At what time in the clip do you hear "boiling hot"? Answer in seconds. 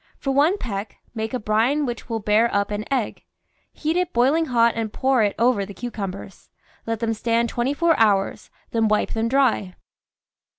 4.13-4.73